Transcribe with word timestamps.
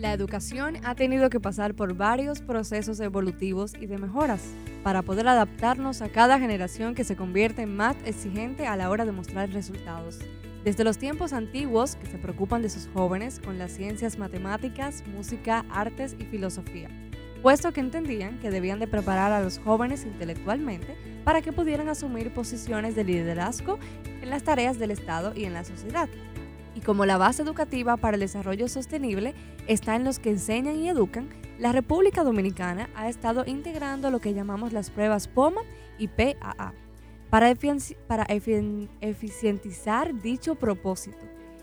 La 0.00 0.14
educación 0.14 0.78
ha 0.82 0.94
tenido 0.94 1.28
que 1.28 1.40
pasar 1.40 1.74
por 1.74 1.94
varios 1.94 2.40
procesos 2.40 3.00
evolutivos 3.00 3.74
y 3.78 3.84
de 3.84 3.98
mejoras 3.98 4.40
para 4.82 5.02
poder 5.02 5.28
adaptarnos 5.28 6.00
a 6.00 6.08
cada 6.08 6.38
generación 6.38 6.94
que 6.94 7.04
se 7.04 7.16
convierte 7.16 7.60
en 7.60 7.76
más 7.76 7.96
exigente 8.06 8.66
a 8.66 8.76
la 8.76 8.88
hora 8.88 9.04
de 9.04 9.12
mostrar 9.12 9.50
resultados. 9.50 10.18
Desde 10.64 10.84
los 10.84 10.96
tiempos 10.96 11.34
antiguos, 11.34 11.96
que 11.96 12.06
se 12.06 12.16
preocupan 12.16 12.62
de 12.62 12.70
sus 12.70 12.88
jóvenes 12.94 13.40
con 13.40 13.58
las 13.58 13.72
ciencias 13.72 14.16
matemáticas, 14.16 15.04
música, 15.06 15.66
artes 15.68 16.16
y 16.18 16.24
filosofía, 16.24 16.88
puesto 17.42 17.70
que 17.74 17.80
entendían 17.80 18.38
que 18.38 18.50
debían 18.50 18.80
de 18.80 18.88
preparar 18.88 19.32
a 19.32 19.42
los 19.42 19.58
jóvenes 19.58 20.06
intelectualmente 20.06 20.96
para 21.24 21.42
que 21.42 21.52
pudieran 21.52 21.90
asumir 21.90 22.32
posiciones 22.32 22.94
de 22.94 23.04
liderazgo 23.04 23.78
en 24.22 24.30
las 24.30 24.44
tareas 24.44 24.78
del 24.78 24.92
Estado 24.92 25.34
y 25.36 25.44
en 25.44 25.52
la 25.52 25.64
sociedad 25.64 26.08
y 26.74 26.80
como 26.80 27.06
la 27.06 27.18
base 27.18 27.42
educativa 27.42 27.96
para 27.96 28.14
el 28.14 28.20
desarrollo 28.20 28.68
sostenible 28.68 29.34
está 29.66 29.96
en 29.96 30.04
los 30.04 30.18
que 30.18 30.30
enseñan 30.30 30.76
y 30.76 30.88
educan, 30.88 31.28
la 31.58 31.72
República 31.72 32.24
Dominicana 32.24 32.88
ha 32.94 33.08
estado 33.08 33.44
integrando 33.46 34.10
lo 34.10 34.20
que 34.20 34.34
llamamos 34.34 34.72
las 34.72 34.90
pruebas 34.90 35.28
POMA 35.28 35.62
y 35.98 36.08
PAA 36.08 36.72
para, 37.28 37.54
para 38.06 38.26
eficientizar 39.00 40.20
dicho 40.20 40.54
propósito. 40.54 41.18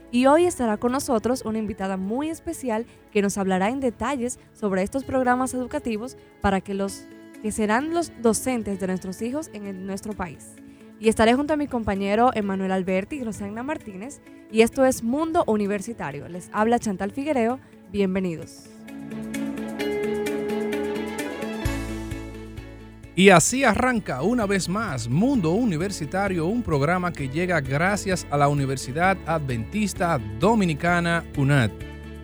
Y 0.10 0.26
hoy 0.28 0.46
estará 0.46 0.78
con 0.78 0.94
nosotros 0.94 1.44
una 1.44 1.60
invitada 1.60 1.98
muy 1.98 2.30
especial 2.30 2.86
que 3.12 3.22
nos 3.22 3.38
hablará 3.38 3.70
en 3.70 3.82
detalles 3.82 4.40
sobre 4.54 4.84
estos 4.84 5.04
programas 5.04 5.54
educativos 5.54 6.18
para 6.42 6.62
que 6.62 6.74
los 6.74 7.06
que 7.42 7.52
serán 7.52 7.94
los 7.94 8.12
docentes 8.22 8.80
de 8.80 8.88
nuestros 8.88 9.22
hijos 9.22 9.50
en 9.54 9.86
nuestro 9.86 10.14
país. 10.14 10.56
Y 11.00 11.10
estaré 11.10 11.36
junto 11.36 11.54
a 11.54 11.58
mi 11.58 11.68
compañero 11.68 12.32
Emanuel 12.34 12.72
Alberti 12.72 13.18
y 13.18 13.24
Rosana 13.24 13.62
Martínez. 13.62 14.20
Y 14.52 14.62
esto 14.62 14.84
es 14.84 15.04
Mundo 15.04 15.44
Universitario. 15.46 16.28
Les 16.28 16.50
habla 16.52 16.80
Chantal 16.80 17.12
Figuereo. 17.12 17.60
Bienvenidos. 17.92 18.66
Y 23.16 23.30
así 23.30 23.64
arranca 23.64 24.24
una 24.24 24.46
vez 24.46 24.70
más 24.70 25.08
Mundo 25.08 25.52
Universitario, 25.52 26.48
un 26.48 26.64
programa 26.64 27.12
que 27.12 27.30
llega 27.30 27.62
gracias 27.62 28.26
a 28.32 28.38
la 28.38 28.48
Universidad 28.48 29.18
Adventista 29.28 30.20
Dominicana 30.40 31.24
UNAD. 31.36 31.72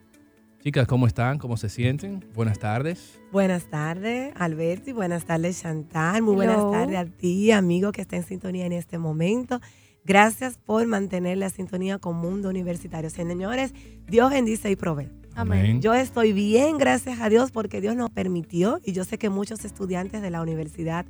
Chicas, 0.62 0.88
¿cómo 0.88 1.08
están? 1.08 1.38
¿Cómo 1.38 1.56
se 1.56 1.70
sienten? 1.70 2.26
Buenas 2.36 2.60
tardes. 2.60 3.18
Buenas 3.32 3.70
tardes, 3.70 4.34
Alberti. 4.36 4.92
Buenas 4.92 5.24
tardes, 5.24 5.62
Chantal. 5.62 6.22
Muy 6.22 6.36
buenas 6.36 6.70
tardes 6.70 6.98
a 6.98 7.06
ti, 7.06 7.52
amigo 7.52 7.94
que 7.94 8.02
está 8.02 8.18
en 8.18 8.24
sintonía 8.24 8.66
en 8.66 8.74
este 8.74 8.98
momento. 8.98 9.62
Gracias 10.04 10.58
por 10.58 10.86
mantener 10.86 11.38
la 11.38 11.50
sintonía 11.50 11.98
con 11.98 12.18
Mundo 12.18 12.50
Universitario. 12.50 13.10
Señores, 13.10 13.74
Dios 14.08 14.32
bendice 14.32 14.70
y 14.70 14.76
provee. 14.76 15.08
Amén. 15.34 15.82
Yo 15.82 15.94
estoy 15.94 16.34
bien, 16.34 16.78
gracias 16.78 17.22
a 17.22 17.30
Dios, 17.30 17.52
porque 17.52 17.80
Dios 17.80 17.96
nos 17.96 18.10
permitió 18.10 18.82
y 18.84 18.92
yo 18.92 19.06
sé 19.06 19.18
que 19.18 19.30
muchos 19.30 19.64
estudiantes 19.64 20.22
de 20.22 20.30
la 20.30 20.42
universidad 20.42 21.06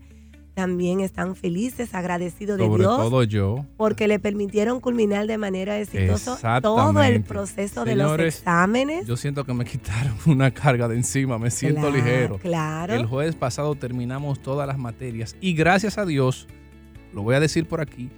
también 0.60 1.00
están 1.00 1.38
felices, 1.38 1.96
agradecidos 1.96 2.58
de 2.58 2.66
Sobre 2.66 2.84
Dios. 2.84 2.98
todo 2.98 3.24
yo. 3.24 3.66
Porque 3.78 4.10
le 4.10 4.20
permitieron 4.20 4.82
culminar 4.82 5.26
de 5.26 5.38
manera 5.38 5.80
exitosa 5.80 6.60
todo 6.60 7.02
el 7.02 7.24
proceso 7.24 7.86
de 7.86 7.96
los 7.96 8.20
exámenes. 8.20 9.08
Yo 9.08 9.16
siento 9.16 9.46
que 9.46 9.54
me 9.54 9.64
quitaron 9.72 10.18
una 10.26 10.52
carga 10.52 10.90
de 10.90 10.98
encima, 10.98 11.40
me 11.40 11.50
siento 11.50 11.90
ligero. 11.90 12.40
Claro. 12.40 12.94
El 12.94 13.06
jueves 13.06 13.36
pasado 13.36 13.74
terminamos 13.76 14.42
todas 14.42 14.68
las 14.68 14.78
materias 14.78 15.38
y 15.40 15.54
gracias 15.54 15.98
a 15.98 16.06
Dios, 16.06 16.46
lo 17.14 17.24
voy 17.24 17.36
a 17.36 17.40
decir 17.40 17.66
por 17.66 17.80
aquí, 17.80 18.10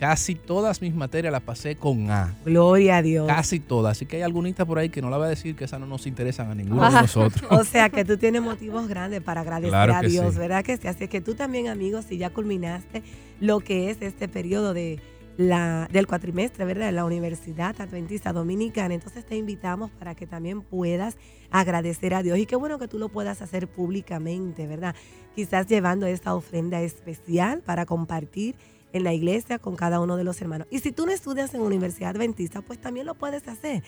Casi 0.00 0.34
todas 0.34 0.80
mis 0.80 0.94
materias 0.94 1.30
las 1.30 1.42
pasé 1.42 1.76
con 1.76 2.10
A. 2.10 2.34
Gloria 2.42 2.96
a 2.96 3.02
Dios. 3.02 3.26
Casi 3.26 3.60
todas. 3.60 3.98
Así 3.98 4.06
que 4.06 4.16
hay 4.16 4.22
algunas 4.22 4.54
por 4.54 4.78
ahí 4.78 4.88
que 4.88 5.02
no 5.02 5.10
la 5.10 5.18
voy 5.18 5.26
a 5.26 5.28
decir 5.28 5.54
que 5.54 5.64
esas 5.64 5.78
no 5.78 5.84
nos 5.84 6.06
interesan 6.06 6.50
a 6.50 6.54
ninguno 6.54 6.90
de 6.90 7.02
nosotros. 7.02 7.44
o 7.50 7.64
sea 7.64 7.90
que 7.90 8.02
tú 8.06 8.16
tienes 8.16 8.40
motivos 8.40 8.88
grandes 8.88 9.20
para 9.20 9.42
agradecer 9.42 9.74
a 9.74 10.00
Dios, 10.00 10.36
¿verdad 10.36 10.64
que 10.64 10.78
sí? 10.78 10.88
Así 10.88 11.06
que 11.06 11.20
tú 11.20 11.34
también, 11.34 11.68
amigos, 11.68 12.06
si 12.08 12.16
ya 12.16 12.30
culminaste 12.30 13.02
lo 13.40 13.60
que 13.60 13.90
es 13.90 14.00
este 14.00 14.26
periodo 14.26 14.72
de 14.72 15.00
la, 15.36 15.86
del 15.92 16.06
cuatrimestre, 16.06 16.64
¿verdad? 16.64 16.86
De 16.86 16.92
la 16.92 17.04
Universidad 17.04 17.78
Adventista 17.78 18.32
Dominicana. 18.32 18.94
Entonces 18.94 19.26
te 19.26 19.36
invitamos 19.36 19.90
para 19.90 20.14
que 20.14 20.26
también 20.26 20.62
puedas 20.62 21.18
agradecer 21.50 22.14
a 22.14 22.22
Dios. 22.22 22.38
Y 22.38 22.46
qué 22.46 22.56
bueno 22.56 22.78
que 22.78 22.88
tú 22.88 22.98
lo 22.98 23.10
puedas 23.10 23.42
hacer 23.42 23.68
públicamente, 23.68 24.66
¿verdad? 24.66 24.94
Quizás 25.34 25.66
llevando 25.66 26.06
esta 26.06 26.34
ofrenda 26.34 26.80
especial 26.80 27.60
para 27.60 27.84
compartir 27.84 28.56
en 28.92 29.04
la 29.04 29.12
iglesia 29.12 29.58
con 29.58 29.76
cada 29.76 30.00
uno 30.00 30.16
de 30.16 30.24
los 30.24 30.40
hermanos. 30.40 30.66
Y 30.70 30.80
si 30.80 30.92
tú 30.92 31.06
no 31.06 31.12
estudias 31.12 31.54
en 31.54 31.60
universidad 31.60 32.10
adventista, 32.10 32.62
pues 32.62 32.80
también 32.80 33.06
lo 33.06 33.14
puedes 33.14 33.46
hacer. 33.48 33.82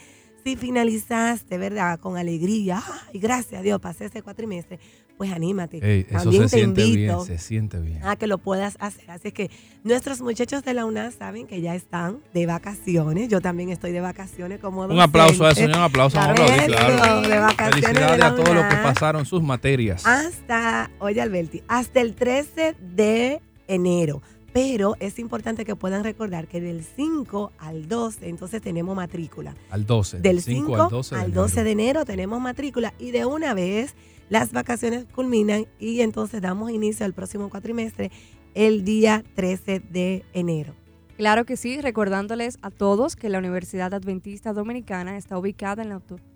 Si 0.45 0.57
finalizaste, 0.57 1.57
¿verdad? 1.57 2.01
Con 2.01 2.17
alegría, 2.17 2.83
ay, 3.13 3.21
gracias 3.21 3.61
a 3.61 3.63
Dios, 3.63 3.81
pasé 3.81 4.07
ese 4.07 4.23
cuatrimestre, 4.23 4.81
pues 5.17 5.31
anímate. 5.31 6.05
también 6.11 6.49
te 6.49 6.61
invito 6.61 7.25
se 7.25 7.39
siente 7.39 7.79
bien. 7.79 8.05
A 8.05 8.17
que 8.17 8.27
lo 8.27 8.39
puedas 8.39 8.77
hacer. 8.81 9.09
Así 9.09 9.31
que 9.31 9.53
nuestros 9.85 10.21
muchachos 10.21 10.65
de 10.65 10.75
la 10.75 10.85
UNAM 10.85 11.13
saben 11.13 11.47
que 11.47 11.61
ya 11.61 11.77
están 11.77 12.19
de 12.35 12.47
vacaciones. 12.47 13.29
Yo 13.29 13.41
también 13.41 13.71
estoy 13.71 13.93
de 13.93 14.01
vacaciones 14.01 14.59
como 14.59 14.83
Un 14.83 14.99
aplauso 14.99 15.45
a 15.45 15.53
eso, 15.53 15.65
un 15.65 15.75
aplauso. 15.75 16.19
a 16.19 16.33
De 16.33 17.39
vacaciones 17.39 17.87
Felicidades 17.87 18.25
a 18.25 18.35
todos 18.35 18.53
los 18.53 18.65
que 18.65 18.77
pasaron 18.77 19.25
sus 19.25 19.45
materias. 19.45 20.05
Hasta, 20.05 20.91
oye 20.99 21.21
Alberti, 21.21 21.63
hasta 21.69 22.01
el 22.01 22.17
13 22.17 22.75
de 22.81 23.41
enero 23.69 24.23
pero 24.53 24.97
es 25.01 25.19
importante 25.19 25.65
que 25.65 25.77
puedan 25.77 26.05
recordar 26.05 26.47
que 26.47 26.61
del 26.61 26.85
5 26.85 27.53
al 27.59 27.89
12, 27.89 28.29
entonces 28.29 28.61
tenemos 28.61 28.95
matrícula. 28.95 29.55
Al 29.71 29.87
12. 29.87 30.21
Del 30.21 30.43
5 30.43 30.77
al 30.77 30.91
12 30.91 31.15
de, 31.15 31.21
al 31.21 31.33
12 31.33 31.65
de 31.65 31.71
enero 31.71 32.05
tenemos 32.05 32.41
matrícula 32.41 32.93
y 32.99 33.11
de 33.13 33.25
una 33.25 33.55
vez 33.55 33.95
las 34.29 34.53
vacaciones 34.53 35.07
culminan 35.15 35.67
y 35.79 36.01
entonces 36.01 36.43
damos 36.43 36.71
inicio 36.71 37.07
al 37.07 37.15
próximo 37.15 37.49
cuatrimestre 37.49 38.11
el 38.55 38.85
día 38.85 39.25
13 39.35 39.81
de 39.81 40.25
enero. 40.35 40.75
Claro 41.17 41.45
que 41.45 41.57
sí, 41.57 41.81
recordándoles 41.81 42.59
a 42.63 42.71
todos 42.71 43.17
que 43.17 43.29
la 43.29 43.39
Universidad 43.39 43.95
Adventista 43.95 44.53
Dominicana 44.53 45.17
está 45.17 45.39
ubicada 45.39 45.83
en 45.83 45.91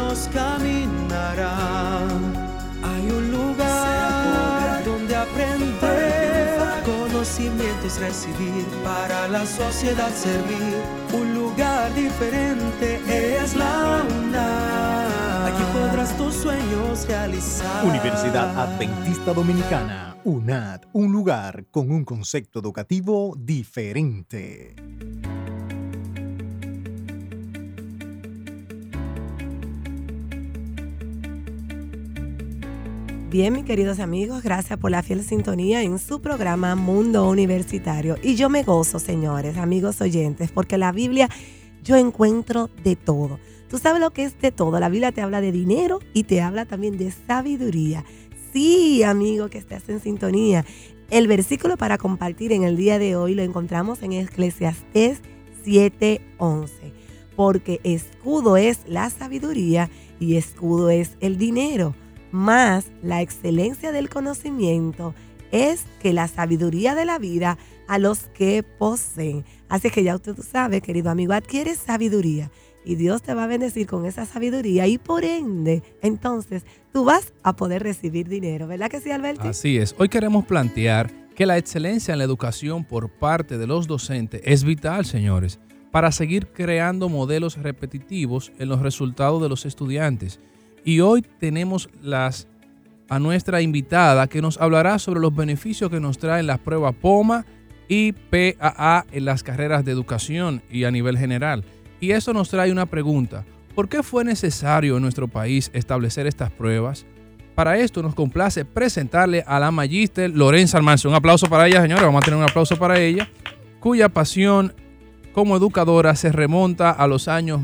talentos 7.92 8.00
recibir, 8.00 8.66
para 8.84 9.28
la 9.28 9.46
sociedad 9.46 10.12
servir. 10.14 10.76
Un 11.14 11.34
lugar 11.34 11.94
diferente 11.94 13.00
es 13.38 13.56
la 13.56 14.04
UNAM. 14.10 15.54
Aquí 15.54 15.64
podrás 15.74 16.16
tus 16.18 16.34
sueños 16.34 17.08
realizar. 17.08 17.86
Universidad 17.86 18.58
Adventista 18.58 19.34
Dominicana, 19.34 20.18
UNAD, 20.24 20.82
un 20.94 21.12
lugar 21.12 21.66
con 21.72 21.92
un 21.92 22.06
concepto 22.06 22.60
educativo 22.60 23.36
diferente. 23.38 24.76
Bien, 33.31 33.54
mis 33.54 33.63
queridos 33.63 34.01
amigos, 34.01 34.44
gracias 34.44 34.78
por 34.78 34.92
la 34.92 35.04
fiel 35.04 35.24
sintonía 35.24 35.83
en 35.83 36.00
su 36.00 36.19
programa 36.19 36.75
Mundo 36.75 37.30
Universitario. 37.30 38.18
Y 38.22 38.36
yo 38.36 38.50
me 38.50 38.63
gozo, 38.63 39.00
señores, 39.00 39.56
amigos 39.56 40.01
oyentes, 40.01 40.51
porque 40.51 40.78
la 40.78 40.92
Biblia 40.92 41.30
yo 41.81 41.95
encuentro 41.95 42.69
de 42.83 42.98
todo. 42.98 43.39
Tú 43.69 43.78
sabes 43.78 44.01
lo 44.01 44.12
que 44.12 44.25
es 44.25 44.38
de 44.42 44.51
todo. 44.51 44.81
La 44.81 44.89
Biblia 44.89 45.13
te 45.13 45.22
habla 45.22 45.39
de 45.39 45.54
dinero 45.54 46.00
y 46.13 46.24
te 46.24 46.42
habla 46.42 46.66
también 46.66 46.98
de 46.98 47.10
sabiduría. 47.10 48.04
Sí, 48.51 49.01
amigo, 49.01 49.48
que 49.48 49.60
estás 49.60 49.88
en 49.88 50.01
sintonía. 50.01 50.66
El 51.10 51.30
versículo 51.30 51.77
para 51.77 51.98
compartir 51.98 52.51
en 52.51 52.63
el 52.63 52.75
día 52.75 53.00
de 53.00 53.16
hoy 53.16 53.34
lo 53.34 53.44
encontramos 53.44 54.04
en 54.04 54.12
Eclesiastés 54.12 55.22
7:11. 55.63 56.92
Porque 57.38 57.80
escudo 57.86 58.57
es 58.57 58.80
la 58.88 59.10
sabiduría 59.10 59.89
y 60.19 60.36
escudo 60.36 60.89
es 60.89 61.16
el 61.22 61.38
dinero 61.38 61.95
más 62.31 62.86
la 63.04 63.22
excelencia 63.22 63.92
del 63.92 64.10
conocimiento 64.10 65.13
es 65.51 65.86
que 66.01 66.13
la 66.13 66.28
sabiduría 66.28 66.95
de 66.95 67.06
la 67.06 67.19
vida 67.19 67.57
a 67.88 68.00
los 68.00 68.19
que 68.33 68.63
poseen. 68.63 69.44
Así 69.69 69.89
que 69.89 70.04
ya 70.04 70.16
usted 70.16 70.36
sabe, 70.39 70.81
querido 70.81 71.10
amigo, 71.10 71.33
adquiere 71.33 71.75
sabiduría 71.75 72.50
y 72.83 72.95
Dios 72.95 73.22
te 73.22 73.33
va 73.33 73.44
a 73.44 73.48
bendecir 73.48 73.88
con 73.88 74.06
esa 74.06 74.25
sabiduría 74.25 74.88
y 74.88 74.98
por 74.98 75.24
ende, 75.24 75.83
entonces 76.01 76.63
tú 76.92 77.06
vas 77.06 77.33
a 77.44 77.56
poder 77.56 77.83
recibir 77.83 78.28
dinero, 78.28 78.68
¿verdad 78.68 78.89
que 78.89 79.01
sí, 79.01 79.12
Alberto? 79.12 79.44
Así 79.44 79.77
es. 79.77 79.95
Hoy 79.98 80.10
queremos 80.10 80.45
plantear 80.45 81.12
que 81.36 81.45
la 81.45 81.57
excelencia 81.57 82.13
en 82.13 82.19
la 82.19 82.24
educación 82.24 82.84
por 82.84 83.10
parte 83.10 83.57
de 83.57 83.68
los 83.68 83.88
docentes 83.88 84.42
es 84.44 84.63
vital, 84.63 85.06
señores, 85.06 85.60
para 85.92 86.12
seguir 86.12 86.48
creando 86.48 87.10
modelos 87.10 87.57
repetitivos 87.57 88.51
en 88.57 88.69
los 88.69 88.81
resultados 88.81 89.42
de 89.42 89.50
los 89.50 89.66
estudiantes 89.66 90.39
y 90.83 91.00
hoy 91.00 91.22
tenemos 91.39 91.89
las, 92.01 92.48
a 93.10 93.19
nuestra 93.19 93.62
invitada 93.62 94.28
que 94.28 94.42
nos 94.42 94.60
hablará 94.60 95.00
sobre 95.00 95.19
los 95.19 95.36
beneficios 95.36 95.89
que 95.89 96.00
nos 96.00 96.18
traen 96.18 96.48
las 96.48 96.60
pruebas 96.60 96.95
POMA 96.95 97.45
y 97.88 98.13
PAA 98.13 99.06
en 99.12 99.25
las 99.25 99.44
carreras 99.44 99.83
de 99.83 99.92
educación 99.92 100.62
y 100.72 100.86
a 100.86 100.92
nivel 100.92 101.18
general. 101.18 101.63
Y 102.00 102.12
eso 102.12 102.33
nos 102.33 102.50
trae 102.50 102.72
una 102.72 102.86
pregunta. 102.86 103.45
¿Por 103.75 103.89
qué 103.89 104.04
fue 104.04 104.24
necesario 104.24 104.98
en 104.98 105.04
nuestro 105.04 105.28
país 105.28 105.69
establecer 105.74 106.28
estas 106.28 106.51
pruebas? 106.51 107.06
Para 107.56 107.77
esto 107.77 108.01
nos 108.01 108.16
complace 108.16 108.66
presentarle 108.66 109.44
a 109.45 109.60
la 109.60 109.72
magíster 109.72 110.30
Lorenza 110.30 110.77
Almanza. 110.77 111.10
Un 111.10 111.16
aplauso 111.16 111.48
para 111.48 111.68
ella, 111.68 111.81
señora. 111.81 112.06
Vamos 112.06 112.22
a 112.22 112.25
tener 112.25 112.38
un 112.38 112.50
aplauso 112.50 112.77
para 112.77 113.00
ella, 113.00 113.30
cuya 113.80 114.10
pasión 114.10 114.74
como 115.34 115.56
educadora 115.56 116.16
se 116.16 116.31
remonta 116.31 116.92
a 116.92 117.07
los 117.07 117.27
años 117.27 117.62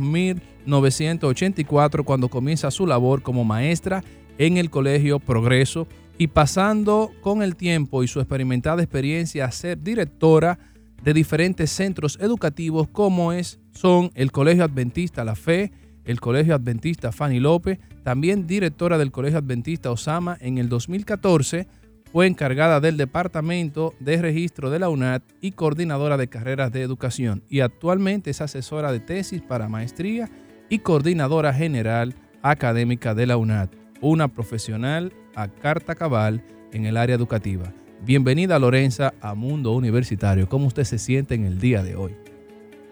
1984 0.67 2.03
cuando 2.03 2.27
comienza 2.27 2.69
su 2.71 2.85
labor 2.85 3.21
como 3.21 3.45
maestra 3.45 4.03
en 4.37 4.57
el 4.57 4.69
Colegio 4.69 5.19
Progreso. 5.19 5.87
Y 6.17 6.27
pasando 6.27 7.11
con 7.21 7.41
el 7.41 7.55
tiempo 7.55 8.03
y 8.03 8.07
su 8.07 8.19
experimentada 8.19 8.83
experiencia 8.83 9.45
a 9.45 9.51
ser 9.51 9.81
directora 9.81 10.59
de 11.03 11.13
diferentes 11.13 11.69
centros 11.71 12.17
educativos 12.19 12.87
como 12.87 13.31
es, 13.31 13.59
son 13.71 14.11
el 14.15 14.31
Colegio 14.31 14.63
Adventista 14.63 15.23
La 15.23 15.35
Fe, 15.35 15.71
el 16.05 16.19
Colegio 16.19 16.55
Adventista 16.55 17.11
Fanny 17.11 17.39
López, 17.39 17.79
también 18.03 18.47
directora 18.47 18.97
del 18.97 19.11
Colegio 19.11 19.37
Adventista 19.37 19.91
Osama 19.91 20.37
en 20.41 20.57
el 20.57 20.69
2014 20.69 21.67
fue 22.11 22.25
encargada 22.25 22.79
del 22.79 22.97
Departamento 22.97 23.93
de 23.99 24.21
Registro 24.21 24.69
de 24.69 24.79
la 24.79 24.89
UNAD 24.89 25.21
y 25.41 25.51
coordinadora 25.51 26.17
de 26.17 26.29
carreras 26.29 26.71
de 26.71 26.81
educación. 26.81 27.43
Y 27.49 27.59
actualmente 27.59 28.31
es 28.31 28.41
asesora 28.41 28.91
de 28.91 28.99
tesis 28.99 29.41
para 29.41 29.69
maestría 29.69 30.29
y 30.69 30.79
coordinadora 30.79 31.53
general 31.53 32.15
académica 32.41 33.13
de 33.13 33.25
la 33.25 33.37
UNAD, 33.37 33.69
una 34.01 34.27
profesional 34.27 35.13
a 35.35 35.47
carta 35.47 35.95
cabal 35.95 36.43
en 36.71 36.85
el 36.85 36.97
área 36.97 37.15
educativa. 37.15 37.73
Bienvenida 38.03 38.59
Lorenza 38.59 39.13
a 39.21 39.33
Mundo 39.33 39.71
Universitario. 39.73 40.47
¿Cómo 40.47 40.67
usted 40.67 40.83
se 40.83 40.99
siente 40.99 41.35
en 41.35 41.45
el 41.45 41.59
día 41.59 41.83
de 41.83 41.95
hoy? 41.95 42.15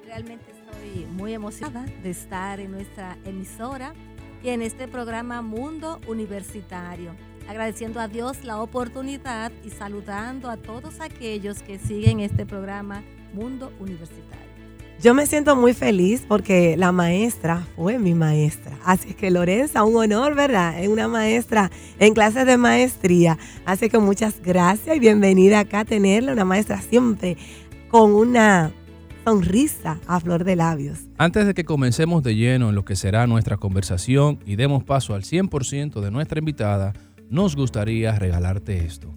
Realmente 0.06 0.46
estoy 0.52 1.06
muy 1.06 1.34
emocionada 1.34 1.86
de 2.02 2.10
estar 2.10 2.60
en 2.60 2.72
nuestra 2.72 3.18
emisora 3.26 3.94
y 4.44 4.50
en 4.50 4.62
este 4.62 4.88
programa 4.88 5.42
Mundo 5.42 6.00
Universitario 6.08 7.12
agradeciendo 7.48 8.00
a 8.00 8.08
Dios 8.08 8.44
la 8.44 8.62
oportunidad 8.62 9.52
y 9.64 9.70
saludando 9.70 10.50
a 10.50 10.58
todos 10.58 11.00
aquellos 11.00 11.62
que 11.62 11.80
siguen 11.80 12.20
este 12.20 12.46
programa 12.46 13.04
Mundo 13.34 13.72
Universitario. 13.80 14.45
Yo 15.02 15.14
me 15.14 15.26
siento 15.28 15.56
muy 15.56 15.74
feliz 15.74 16.24
porque 16.28 16.78
la 16.78 16.92
maestra 16.92 17.68
fue 17.76 18.00
mi 18.00 18.14
maestra. 18.14 18.78
Así 18.84 19.14
que 19.14 19.30
Lorenza, 19.30 19.84
un 19.84 19.96
honor, 19.98 20.36
¿verdad? 20.36 20.82
Es 20.82 20.88
una 20.88 21.08
maestra 21.08 21.70
en 22.00 22.14
clases 22.14 22.46
de 22.46 22.58
maestría. 22.58 23.38
Así 23.66 23.90
que 23.90 24.00
muchas 24.00 24.42
gracias 24.42 24.96
y 24.96 25.00
bienvenida 25.00 25.60
acá 25.60 25.82
a 25.82 25.86
tenerla, 25.86 26.32
una 26.32 26.46
maestra 26.46 26.82
siempre 26.82 27.38
con 27.90 28.14
una 28.14 28.72
sonrisa 29.26 30.00
a 30.08 30.20
flor 30.20 30.44
de 30.44 30.56
labios. 30.56 31.00
Antes 31.18 31.46
de 31.46 31.54
que 31.54 31.66
comencemos 31.66 32.24
de 32.24 32.36
lleno 32.36 32.70
en 32.70 32.76
lo 32.76 32.86
que 32.86 32.96
será 32.96 33.28
nuestra 33.28 33.58
conversación 33.58 34.40
y 34.46 34.56
demos 34.56 34.84
paso 34.84 35.14
al 35.14 35.24
100% 35.24 36.00
de 36.00 36.12
nuestra 36.12 36.40
invitada, 36.40 36.94
nos 37.30 37.56
gustaría 37.56 38.18
regalarte 38.18 38.86
esto. 38.86 39.14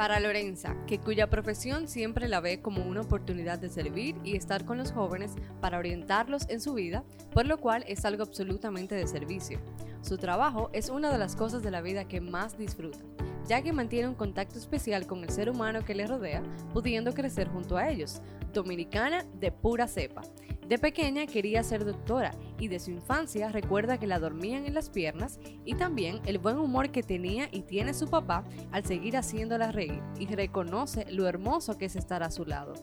Para 0.00 0.18
Lorenza, 0.18 0.74
que 0.86 0.98
cuya 0.98 1.28
profesión 1.28 1.86
siempre 1.86 2.26
la 2.26 2.40
ve 2.40 2.62
como 2.62 2.86
una 2.86 3.02
oportunidad 3.02 3.58
de 3.58 3.68
servir 3.68 4.16
y 4.24 4.34
estar 4.34 4.64
con 4.64 4.78
los 4.78 4.92
jóvenes 4.92 5.32
para 5.60 5.76
orientarlos 5.76 6.48
en 6.48 6.62
su 6.62 6.72
vida, 6.72 7.04
por 7.34 7.44
lo 7.44 7.58
cual 7.58 7.84
es 7.86 8.06
algo 8.06 8.22
absolutamente 8.22 8.94
de 8.94 9.06
servicio. 9.06 9.60
Su 10.00 10.16
trabajo 10.16 10.70
es 10.72 10.88
una 10.88 11.12
de 11.12 11.18
las 11.18 11.36
cosas 11.36 11.62
de 11.62 11.70
la 11.70 11.82
vida 11.82 12.08
que 12.08 12.22
más 12.22 12.56
disfruta, 12.56 12.98
ya 13.46 13.60
que 13.60 13.74
mantiene 13.74 14.08
un 14.08 14.14
contacto 14.14 14.58
especial 14.58 15.06
con 15.06 15.22
el 15.22 15.28
ser 15.28 15.50
humano 15.50 15.84
que 15.84 15.94
le 15.94 16.06
rodea, 16.06 16.42
pudiendo 16.72 17.12
crecer 17.12 17.48
junto 17.48 17.76
a 17.76 17.90
ellos. 17.90 18.22
Dominicana 18.54 19.26
de 19.38 19.52
pura 19.52 19.86
cepa. 19.86 20.22
De 20.70 20.78
pequeña 20.78 21.26
quería 21.26 21.64
ser 21.64 21.84
doctora 21.84 22.30
y 22.60 22.68
de 22.68 22.78
su 22.78 22.92
infancia 22.92 23.48
recuerda 23.48 23.98
que 23.98 24.06
la 24.06 24.20
dormían 24.20 24.66
en 24.66 24.74
las 24.74 24.88
piernas 24.88 25.40
y 25.64 25.74
también 25.74 26.20
el 26.26 26.38
buen 26.38 26.58
humor 26.58 26.92
que 26.92 27.02
tenía 27.02 27.48
y 27.50 27.62
tiene 27.62 27.92
su 27.92 28.08
papá 28.08 28.44
al 28.70 28.84
seguir 28.84 29.16
haciéndola 29.16 29.72
reír 29.72 30.00
y 30.20 30.26
reconoce 30.26 31.10
lo 31.10 31.26
hermoso 31.26 31.76
que 31.76 31.86
es 31.86 31.96
estar 31.96 32.22
a 32.22 32.30
su 32.30 32.44
lado. 32.44 32.74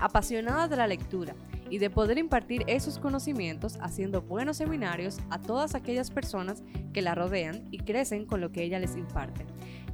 Apasionada 0.00 0.68
de 0.68 0.76
la 0.78 0.86
lectura 0.86 1.34
y 1.68 1.76
de 1.76 1.90
poder 1.90 2.16
impartir 2.16 2.64
esos 2.66 2.98
conocimientos 2.98 3.76
haciendo 3.82 4.22
buenos 4.22 4.56
seminarios 4.56 5.18
a 5.28 5.38
todas 5.38 5.74
aquellas 5.74 6.10
personas 6.10 6.62
que 6.94 7.02
la 7.02 7.14
rodean 7.14 7.68
y 7.70 7.80
crecen 7.80 8.24
con 8.24 8.40
lo 8.40 8.52
que 8.52 8.62
ella 8.62 8.78
les 8.78 8.96
imparte. 8.96 9.44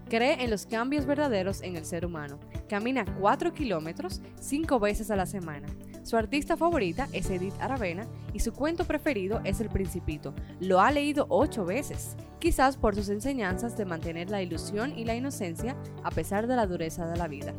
Cree 0.08 0.44
en 0.44 0.50
los 0.50 0.66
cambios 0.66 1.04
verdaderos 1.04 1.62
en 1.62 1.74
el 1.74 1.84
ser 1.84 2.06
humano. 2.06 2.38
Camina 2.68 3.04
4 3.18 3.54
kilómetros 3.54 4.22
5 4.38 4.78
veces 4.78 5.10
a 5.10 5.16
la 5.16 5.26
semana 5.26 5.66
su 6.08 6.16
artista 6.16 6.56
favorita 6.56 7.06
es 7.12 7.28
Edith 7.28 7.52
Aravena 7.60 8.06
y 8.32 8.40
su 8.40 8.54
cuento 8.54 8.84
preferido 8.84 9.42
es 9.44 9.60
El 9.60 9.68
Principito. 9.68 10.32
Lo 10.58 10.80
ha 10.80 10.90
leído 10.90 11.26
ocho 11.28 11.66
veces, 11.66 12.16
quizás 12.38 12.78
por 12.78 12.94
sus 12.94 13.10
enseñanzas 13.10 13.76
de 13.76 13.84
mantener 13.84 14.30
la 14.30 14.40
ilusión 14.40 14.98
y 14.98 15.04
la 15.04 15.16
inocencia 15.16 15.76
a 16.02 16.10
pesar 16.10 16.46
de 16.46 16.56
la 16.56 16.66
dureza 16.66 17.06
de 17.06 17.18
la 17.18 17.28
vida. 17.28 17.52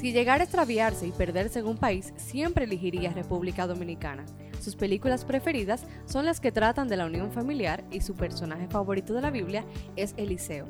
Si 0.00 0.12
llegara 0.12 0.40
a 0.40 0.44
extraviarse 0.44 1.06
y 1.08 1.12
perderse 1.12 1.58
en 1.58 1.66
un 1.66 1.76
país, 1.76 2.14
siempre 2.16 2.64
elegiría 2.64 3.12
República 3.12 3.66
Dominicana. 3.66 4.24
Sus 4.58 4.74
películas 4.74 5.26
preferidas 5.26 5.84
son 6.06 6.24
las 6.24 6.40
que 6.40 6.52
tratan 6.52 6.88
de 6.88 6.96
la 6.96 7.04
unión 7.04 7.32
familiar 7.32 7.84
y 7.90 8.00
su 8.00 8.14
personaje 8.14 8.66
favorito 8.66 9.12
de 9.12 9.20
la 9.20 9.30
Biblia 9.30 9.66
es 9.94 10.14
Eliseo. 10.16 10.68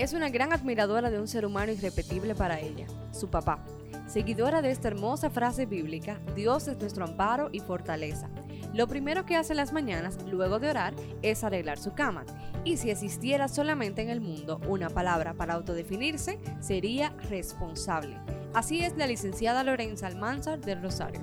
Es 0.00 0.14
una 0.14 0.30
gran 0.30 0.54
admiradora 0.54 1.10
de 1.10 1.20
un 1.20 1.28
ser 1.28 1.44
humano 1.44 1.72
irrepetible 1.72 2.34
para 2.34 2.58
ella, 2.58 2.86
su 3.12 3.28
papá, 3.28 3.62
Seguidora 4.10 4.60
de 4.60 4.72
esta 4.72 4.88
hermosa 4.88 5.30
frase 5.30 5.66
bíblica, 5.66 6.18
Dios 6.34 6.66
es 6.66 6.76
nuestro 6.78 7.04
amparo 7.04 7.48
y 7.52 7.60
fortaleza. 7.60 8.28
Lo 8.74 8.88
primero 8.88 9.24
que 9.24 9.36
hace 9.36 9.52
en 9.52 9.58
las 9.58 9.72
mañanas, 9.72 10.18
luego 10.28 10.58
de 10.58 10.68
orar, 10.68 10.94
es 11.22 11.44
arreglar 11.44 11.78
su 11.78 11.92
cama. 11.92 12.24
Y 12.64 12.76
si 12.76 12.90
existiera 12.90 13.46
solamente 13.46 14.02
en 14.02 14.08
el 14.08 14.20
mundo 14.20 14.60
una 14.66 14.90
palabra 14.90 15.34
para 15.34 15.54
autodefinirse, 15.54 16.40
sería 16.58 17.10
responsable. 17.28 18.16
Así 18.52 18.80
es 18.80 18.96
la 18.96 19.06
licenciada 19.06 19.62
Lorenza 19.62 20.08
Almanzar 20.08 20.60
del 20.60 20.82
Rosario. 20.82 21.20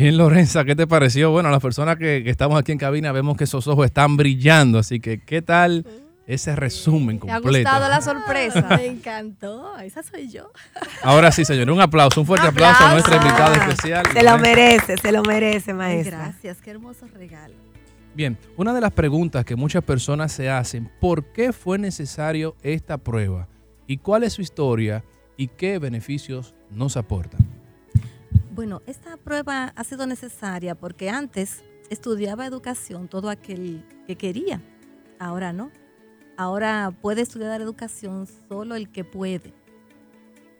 Bien, 0.00 0.16
Lorenza, 0.16 0.64
¿qué 0.64 0.74
te 0.74 0.86
pareció? 0.86 1.30
Bueno, 1.30 1.50
las 1.50 1.60
personas 1.60 1.96
que, 1.96 2.24
que, 2.24 2.30
estamos 2.30 2.58
aquí 2.58 2.72
en 2.72 2.78
cabina 2.78 3.12
vemos 3.12 3.36
que 3.36 3.44
esos 3.44 3.66
ojos 3.66 3.84
están 3.84 4.16
brillando, 4.16 4.78
así 4.78 4.98
que 4.98 5.20
¿qué 5.20 5.42
tal 5.42 5.84
ese 6.26 6.56
resumen 6.56 7.18
completo? 7.18 7.42
¿Te 7.42 7.58
ha 7.58 7.60
gustado 7.60 7.88
la 7.90 8.00
sorpresa? 8.00 8.66
Me 8.78 8.86
encantó, 8.86 9.76
esa 9.76 10.02
soy 10.02 10.30
yo. 10.30 10.52
Ahora 11.02 11.30
sí, 11.30 11.44
señor, 11.44 11.70
un 11.70 11.82
aplauso, 11.82 12.18
un 12.18 12.26
fuerte 12.26 12.46
aplauso, 12.46 12.82
a 12.82 12.92
nuestra 12.92 13.16
invitada 13.16 13.54
especial. 13.56 14.06
Se 14.10 14.22
lo 14.22 14.38
merece, 14.38 14.96
se 14.96 15.12
lo 15.12 15.22
merece, 15.22 15.74
maestra. 15.74 16.16
Gracias, 16.16 16.62
qué 16.62 16.70
hermoso 16.70 17.06
regalo. 17.12 17.56
Bien, 18.14 18.38
una 18.56 18.72
de 18.72 18.80
las 18.80 18.92
preguntas 18.92 19.44
que 19.44 19.54
muchas 19.54 19.84
personas 19.84 20.32
se 20.32 20.48
hacen, 20.48 20.90
¿por 20.98 21.26
qué 21.26 21.52
fue 21.52 21.76
necesario 21.76 22.56
esta 22.62 22.96
prueba? 22.96 23.48
¿Y 23.86 23.98
cuál 23.98 24.22
es 24.22 24.32
su 24.32 24.40
historia? 24.40 25.04
¿Y 25.36 25.48
qué 25.48 25.78
beneficios 25.78 26.54
nos 26.70 26.96
aportan? 26.96 27.59
Bueno, 28.60 28.82
esta 28.86 29.16
prueba 29.16 29.72
ha 29.74 29.84
sido 29.84 30.06
necesaria 30.06 30.74
porque 30.74 31.08
antes 31.08 31.64
estudiaba 31.88 32.44
educación 32.44 33.08
todo 33.08 33.30
aquel 33.30 33.82
que 34.06 34.16
quería, 34.16 34.60
ahora 35.18 35.54
no. 35.54 35.70
Ahora 36.36 36.94
puede 37.00 37.22
estudiar 37.22 37.62
educación 37.62 38.26
solo 38.50 38.74
el 38.74 38.92
que 38.92 39.02
puede. 39.02 39.54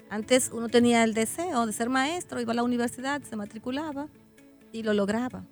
Antes 0.09 0.51
uno 0.51 0.71
tenía 0.71 1.05
el 1.05 1.13
deseo 1.13 1.67
de 1.67 1.75
ser 1.75 1.91
maestro, 1.91 2.41
iba 2.41 2.53
a 2.53 2.57
la 2.57 2.63
universidad, 2.63 3.21
se 3.21 3.37
matriculaba 3.37 4.09
y 4.73 4.83
lo 4.83 4.95
lograba. 4.95 5.45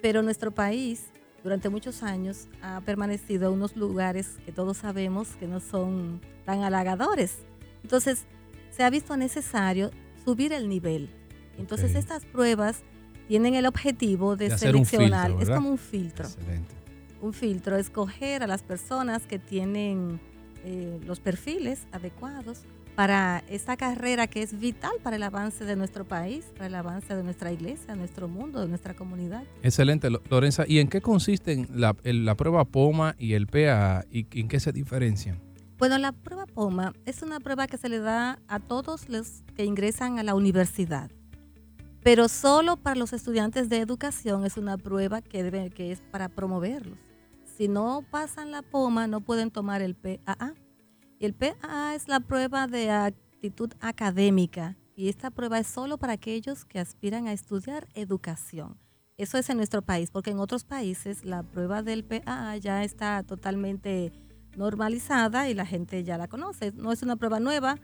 Pero 0.00 0.22
nuestro 0.22 0.52
país 0.52 1.04
durante 1.44 1.68
muchos 1.68 2.02
años 2.02 2.48
ha 2.62 2.80
permanecido 2.80 3.48
en 3.48 3.56
unos 3.56 3.76
lugares 3.76 4.38
que 4.46 4.52
todos 4.52 4.78
sabemos 4.78 5.36
que 5.36 5.46
no 5.46 5.60
son 5.60 6.22
tan 6.46 6.62
halagadores. 6.62 7.40
Entonces, 7.82 8.24
se 8.70 8.84
ha 8.84 8.88
visto 8.88 9.18
necesario 9.18 9.90
subir 10.24 10.54
el 10.54 10.66
nivel. 10.70 11.19
Entonces, 11.60 11.94
estas 11.94 12.24
pruebas 12.24 12.82
tienen 13.28 13.54
el 13.54 13.66
objetivo 13.66 14.36
de, 14.36 14.56
seleccionar, 14.58 15.32
es 15.40 15.48
como 15.48 15.70
un 15.70 15.78
filtro. 15.78 16.26
Excelente. 16.26 16.74
Un 17.22 17.32
filtro, 17.32 17.76
escoger 17.76 18.42
a 18.42 18.46
las 18.46 18.62
personas 18.62 19.26
que 19.26 19.38
tienen 19.38 20.20
eh, 20.64 20.98
los 21.06 21.20
perfiles 21.20 21.86
adecuados 21.92 22.62
para 22.94 23.44
esta 23.48 23.76
carrera 23.76 24.26
que 24.26 24.42
es 24.42 24.58
vital 24.58 24.92
para 25.02 25.16
el 25.16 25.22
avance 25.22 25.64
de 25.64 25.76
nuestro 25.76 26.04
país, 26.04 26.44
para 26.54 26.66
el 26.66 26.74
avance 26.74 27.14
de 27.14 27.22
nuestra 27.22 27.52
iglesia, 27.52 27.94
de 27.94 27.96
nuestro 27.96 28.28
mundo, 28.28 28.60
de 28.60 28.68
nuestra 28.68 28.94
comunidad. 28.94 29.44
Excelente, 29.62 30.08
Lorenza. 30.28 30.64
¿Y 30.66 30.80
en 30.80 30.88
qué 30.88 31.00
consisten 31.00 31.68
la, 31.72 31.96
la 32.02 32.34
prueba 32.34 32.64
POMA 32.64 33.14
y 33.18 33.34
el 33.34 33.46
PAA 33.46 34.04
y 34.10 34.26
en 34.38 34.48
qué 34.48 34.60
se 34.60 34.72
diferencian? 34.72 35.40
Bueno, 35.78 35.96
la 35.96 36.12
prueba 36.12 36.44
POMA 36.44 36.92
es 37.06 37.22
una 37.22 37.40
prueba 37.40 37.66
que 37.66 37.78
se 37.78 37.88
le 37.88 38.00
da 38.00 38.38
a 38.48 38.60
todos 38.60 39.08
los 39.08 39.42
que 39.56 39.64
ingresan 39.64 40.18
a 40.18 40.22
la 40.22 40.34
universidad, 40.34 41.10
pero 42.02 42.28
solo 42.28 42.76
para 42.76 42.98
los 42.98 43.12
estudiantes 43.12 43.68
de 43.68 43.78
educación 43.78 44.44
es 44.44 44.56
una 44.56 44.78
prueba 44.78 45.20
que, 45.20 45.42
debe, 45.42 45.70
es 45.76 46.00
para 46.00 46.28
promoverlos. 46.28 46.98
Si 47.56 47.68
no 47.68 48.02
pasan 48.10 48.50
la 48.50 48.62
POMA, 48.62 49.06
no 49.06 49.20
pueden 49.20 49.50
tomar 49.50 49.82
el 49.82 49.94
PAA. 49.94 50.54
Y 51.18 51.26
el 51.26 51.34
PAA 51.34 51.94
es 51.94 52.08
la 52.08 52.20
prueba 52.20 52.66
de 52.66 52.90
actitud 52.90 53.72
académica 53.80 54.78
y 54.96 55.08
esta 55.08 55.30
prueba 55.30 55.58
es 55.58 55.66
solo 55.66 55.98
para 55.98 56.14
aquellos 56.14 56.64
que 56.64 56.78
aspiran 56.78 57.26
a 57.26 57.32
estudiar 57.32 57.86
educación. 57.94 58.78
Eso 59.18 59.36
es 59.36 59.50
en 59.50 59.58
nuestro 59.58 59.82
país, 59.82 60.10
porque 60.10 60.30
en 60.30 60.38
otros 60.38 60.64
países 60.64 61.26
la 61.26 61.42
prueba 61.42 61.82
del 61.82 62.04
PAA 62.04 62.56
ya 62.56 62.82
está 62.82 63.22
totalmente 63.22 64.12
normalizada 64.56 65.50
y 65.50 65.54
la 65.54 65.66
gente 65.66 66.02
ya 66.04 66.16
la 66.16 66.28
conoce. 66.28 66.72
No 66.72 66.92
es 66.92 67.02
una 67.02 67.16
prueba 67.16 67.40
nueva. 67.40 67.76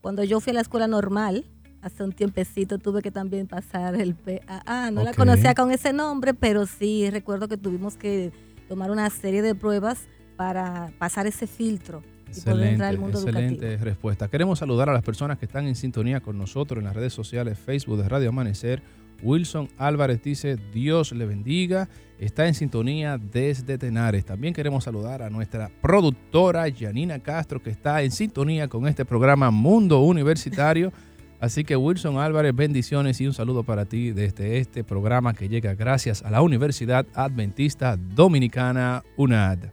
Cuando 0.00 0.22
yo 0.22 0.38
fui 0.38 0.52
a 0.52 0.54
la 0.54 0.60
escuela 0.60 0.86
normal, 0.86 1.44
hace 1.82 2.02
un 2.02 2.12
tiempecito 2.12 2.78
tuve 2.78 3.02
que 3.02 3.10
también 3.10 3.46
pasar 3.46 3.94
el 3.94 4.14
PAA. 4.14 4.90
No 4.90 5.02
la 5.02 5.14
conocía 5.14 5.54
con 5.54 5.70
ese 5.70 5.92
nombre, 5.92 6.34
pero 6.34 6.66
sí 6.66 7.08
recuerdo 7.10 7.48
que 7.48 7.56
tuvimos 7.56 7.96
que 7.96 8.32
tomar 8.68 8.90
una 8.90 9.08
serie 9.10 9.42
de 9.42 9.54
pruebas 9.54 10.08
para 10.36 10.92
pasar 10.98 11.26
ese 11.26 11.46
filtro. 11.46 12.02
Y 12.36 12.40
poder 12.42 12.68
entrar 12.68 12.90
al 12.90 12.98
mundo 12.98 13.18
excelente 13.18 13.78
respuesta. 13.78 14.28
Queremos 14.28 14.58
saludar 14.58 14.90
a 14.90 14.92
las 14.92 15.02
personas 15.02 15.38
que 15.38 15.46
están 15.46 15.66
en 15.66 15.74
sintonía 15.74 16.20
con 16.20 16.36
nosotros 16.36 16.78
en 16.78 16.84
las 16.84 16.94
redes 16.94 17.14
sociales, 17.14 17.58
Facebook 17.58 18.02
de 18.02 18.08
Radio 18.08 18.28
Amanecer. 18.28 18.82
Wilson 19.22 19.68
Álvarez 19.78 20.22
dice, 20.22 20.56
Dios 20.72 21.12
le 21.12 21.26
bendiga 21.26 21.88
está 22.18 22.46
en 22.46 22.54
sintonía 22.54 23.18
desde 23.18 23.78
Tenares. 23.78 24.24
También 24.24 24.52
queremos 24.52 24.84
saludar 24.84 25.22
a 25.22 25.30
nuestra 25.30 25.70
productora 25.80 26.66
Janina 26.76 27.18
Castro, 27.20 27.62
que 27.62 27.70
está 27.70 28.02
en 28.02 28.10
sintonía 28.10 28.68
con 28.68 28.86
este 28.86 29.04
programa 29.04 29.50
Mundo 29.50 30.00
Universitario. 30.00 30.92
Así 31.40 31.62
que 31.62 31.76
Wilson 31.76 32.18
Álvarez, 32.18 32.54
bendiciones 32.54 33.20
y 33.20 33.26
un 33.26 33.32
saludo 33.32 33.62
para 33.62 33.84
ti 33.84 34.10
desde 34.10 34.58
este 34.58 34.82
programa 34.82 35.34
que 35.34 35.48
llega 35.48 35.74
gracias 35.74 36.22
a 36.22 36.30
la 36.30 36.42
Universidad 36.42 37.06
Adventista 37.14 37.96
Dominicana 37.96 39.04
UNAD. 39.16 39.70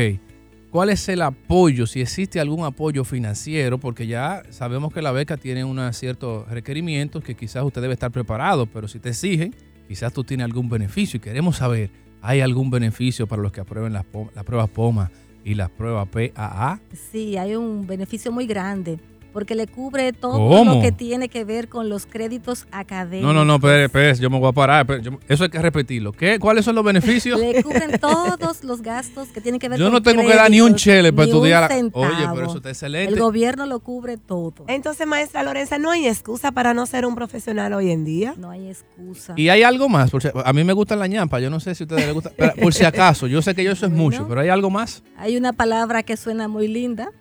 ¿Cuál 0.72 0.92
es 0.92 1.10
el 1.10 1.24
apoyo? 1.24 1.88
Si 1.88 2.00
existe 2.00 2.40
algún 2.40 2.64
apoyo 2.64 3.04
financiero, 3.04 3.80
porque 3.80 4.06
ya 4.06 4.44
sabemos 4.52 4.94
que 4.94 5.02
la 5.02 5.12
beca 5.12 5.36
tiene 5.36 5.64
unos 5.64 5.98
ciertos 5.98 6.48
requerimientos 6.48 7.24
que 7.24 7.34
quizás 7.34 7.64
usted 7.64 7.82
debe 7.82 7.96
estar 7.96 8.12
preparado, 8.12 8.68
pero 8.68 8.88
si 8.88 9.00
te 9.00 9.10
exigen, 9.10 9.56
quizás 9.88 10.14
tú 10.14 10.24
tienes 10.24 10.46
algún 10.46 10.70
beneficio 10.70 11.18
y 11.18 11.22
queremos 11.22 11.58
saber, 11.58 11.90
¿hay 12.22 12.42
algún 12.42 12.70
beneficio 12.70 13.26
para 13.26 13.42
los 13.42 13.52
que 13.52 13.62
aprueben 13.62 13.94
las, 13.94 14.06
pruebas 14.06 14.70
POMA 14.70 15.10
y 15.44 15.56
las 15.56 15.72
pruebas 15.72 16.08
PAA? 16.08 16.80
Sí, 17.12 17.36
hay 17.36 17.56
un 17.56 17.88
beneficio 17.88 18.32
muy 18.32 18.46
grande. 18.46 19.00
Porque 19.34 19.56
le 19.56 19.68
cubre 19.68 20.14
todo 20.14 20.64
lo 20.64 20.82
que 20.82 20.92
tiene 20.92 21.30
que 21.30 21.44
ver 21.44 21.70
con 21.70 21.90
los 21.90 22.06
créditos 22.06 22.68
académicos. 22.72 23.34
No, 23.34 23.34
no, 23.34 23.46
no, 23.46 23.56
espere, 23.56 23.86
espere, 23.86 24.16
yo 24.16 24.30
me 24.30 24.40
voy 24.40 24.50
a 24.50 24.52
parar. 24.52 24.88
eso 25.28 25.44
hay 25.44 25.50
que 25.50 25.60
repetirlo. 25.60 26.12
¿Qué? 26.12 26.40
¿Cuáles 26.40 26.66
son 26.66 26.76
los 26.76 26.84
beneficios? 26.84 27.40
Le 27.40 27.64
cubren 27.64 28.00
todos 28.00 28.64
los 28.64 28.82
gastos 28.82 29.30
que 29.30 29.42
tienen 29.42 29.60
que 29.60 29.70
ver 29.70 29.80
yo 29.80 29.86
con 29.86 29.94
Yo 29.94 30.00
no 30.00 30.04
tengo 30.04 30.28
que 30.28 30.36
dar 30.36 30.50
ni 30.50 30.62
un 30.62 30.76
chele 30.76 31.14
para 31.14 31.26
estudiar. 31.26 31.72
Oye, 31.94 32.28
pero 32.34 32.48
eso 32.48 32.58
está 32.58 32.70
excelente. 32.70 33.14
El 33.14 33.20
gobierno 33.20 33.66
lo 33.66 33.80
cubre 33.80 34.18
todo. 34.18 34.66
Entonces, 34.68 35.06
maestra 35.08 35.44
Lorenza, 35.44 35.78
¿no 35.78 35.92
hay 35.92 36.08
excusa 36.08 36.52
para 36.52 36.74
no 36.74 36.86
ser 36.86 37.06
un 37.06 37.16
profesional 37.16 37.74
hoy 37.74 37.92
en 37.92 38.06
día? 38.06 38.34
No 38.38 38.50
hay 38.50 38.70
excusa. 38.70 39.34
Y 39.36 39.50
hay 39.50 39.64
algo 39.64 39.90
más. 39.90 40.12
a 40.46 40.54
mí 40.54 40.64
me 40.64 40.74
gusta 40.74 40.96
la 40.96 41.08
ñampa. 41.08 41.40
Yo 41.40 41.50
no 41.50 41.60
sé 41.60 41.76
si 41.76 41.84
a 41.84 41.86
ustedes 41.86 42.06
les 42.06 42.14
gusta. 42.14 42.32
por 42.62 42.74
si 42.74 42.86
acaso, 42.86 43.28
yo 43.28 43.42
sé 43.42 43.56
que 43.56 43.64
yo 43.64 43.72
eso 43.80 43.86
es 43.86 43.92
mucho, 43.92 44.28
pero 44.28 44.42
hay 44.42 44.50
algo 44.50 44.70
más. 44.70 45.04
Hay 45.18 45.38
una 45.38 45.54
palabra 45.54 46.04
que 46.04 46.18
suena 46.18 46.48
muy 46.48 46.68
linda 46.68 47.12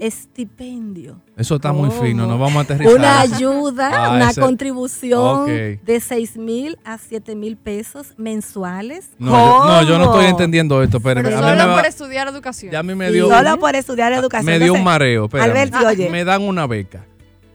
Estipendio. 0.00 1.20
Eso 1.36 1.56
está 1.56 1.72
muy 1.72 1.90
fino, 1.90 2.26
no 2.26 2.38
vamos 2.38 2.56
a 2.56 2.60
aterrizar. 2.60 2.94
Una 2.94 3.20
ayuda, 3.20 3.90
ah, 4.06 4.14
una 4.14 4.32
contribución 4.34 5.46
de 5.46 6.00
6 6.00 6.36
mil 6.36 6.78
a 6.84 6.98
7 6.98 7.34
mil 7.34 7.56
pesos 7.56 8.14
mensuales. 8.16 9.10
No 9.18 9.82
yo, 9.82 9.98
no 9.98 10.04
estoy 10.04 10.26
entendiendo 10.26 10.82
esto. 10.82 11.00
Pero, 11.00 11.22
solo 11.30 11.74
por 11.74 11.86
estudiar 11.86 12.28
educación. 12.28 12.72
Ya 12.72 12.78
a 12.78 12.82
mí 12.82 12.94
me 12.94 13.10
dio, 13.10 13.28
solo 13.28 13.58
por 13.58 13.76
estudiar 13.76 14.12
educación. 14.12 14.46
Me 14.46 14.58
dio 14.58 14.72
un 14.72 14.84
mareo. 14.84 15.28
Me 16.10 16.24
dan 16.24 16.42
una 16.42 16.66
beca 16.66 17.04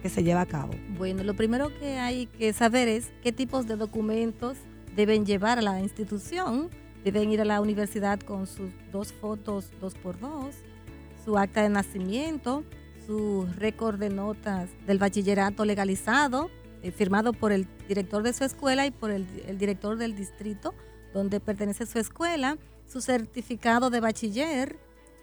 Que 0.00 0.08
se 0.08 0.22
lleva 0.22 0.42
a 0.42 0.46
cabo? 0.46 0.72
Bueno, 0.96 1.22
lo 1.22 1.34
primero 1.34 1.76
que 1.78 1.98
hay 1.98 2.26
que 2.26 2.52
saber 2.52 2.88
es 2.88 3.10
qué 3.22 3.32
tipos 3.32 3.66
de 3.66 3.76
documentos 3.76 4.56
deben 4.96 5.24
llevar 5.24 5.58
a 5.58 5.62
la 5.62 5.80
institución. 5.80 6.68
Deben 7.04 7.30
ir 7.30 7.40
a 7.40 7.44
la 7.44 7.60
universidad 7.60 8.20
con 8.20 8.46
sus 8.46 8.70
dos 8.92 9.12
fotos 9.12 9.70
dos 9.80 9.94
por 9.94 10.20
dos, 10.20 10.54
su 11.24 11.38
acta 11.38 11.62
de 11.62 11.70
nacimiento, 11.70 12.62
su 13.06 13.46
récord 13.56 13.98
de 13.98 14.10
notas 14.10 14.68
del 14.86 14.98
bachillerato 14.98 15.64
legalizado, 15.64 16.50
eh, 16.82 16.90
firmado 16.90 17.32
por 17.32 17.52
el 17.52 17.66
director 17.88 18.22
de 18.22 18.34
su 18.34 18.44
escuela 18.44 18.86
y 18.86 18.90
por 18.90 19.10
el, 19.10 19.26
el 19.46 19.56
director 19.58 19.96
del 19.96 20.14
distrito 20.14 20.74
donde 21.14 21.40
pertenece 21.40 21.86
su 21.86 21.98
escuela, 21.98 22.58
su 22.86 23.00
certificado 23.00 23.90
de 23.90 24.00
bachiller, 24.00 24.78